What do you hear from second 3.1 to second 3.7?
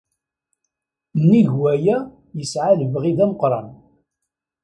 d ameqran.